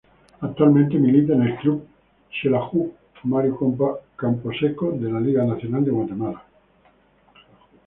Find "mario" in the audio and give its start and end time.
3.25-3.59